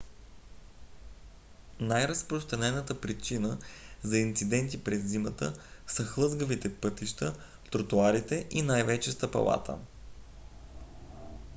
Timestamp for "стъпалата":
9.11-9.77